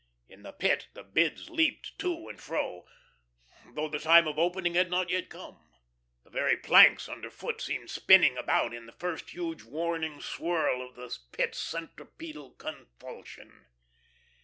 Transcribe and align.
In 0.27 0.41
the 0.41 0.51
Pit 0.51 0.87
the 0.95 1.03
bids 1.03 1.51
leaped 1.51 1.99
to 1.99 2.27
and 2.27 2.41
fro, 2.41 2.87
though 3.75 3.87
the 3.87 3.99
time 3.99 4.27
of 4.27 4.39
opening 4.39 4.73
had 4.73 4.89
not 4.89 5.11
yet 5.11 5.29
come; 5.29 5.69
the 6.23 6.31
very 6.31 6.57
planks 6.57 7.07
under 7.07 7.29
foot 7.29 7.61
seemed 7.61 7.91
spinning 7.91 8.35
about 8.35 8.73
in 8.73 8.87
the 8.87 8.91
first 8.93 9.29
huge 9.29 9.61
warning 9.61 10.19
swirl 10.19 10.81
of 10.81 10.95
the 10.95 11.15
Pit's 11.33 11.59
centripetal 11.59 12.49
convulsion. 12.55 13.67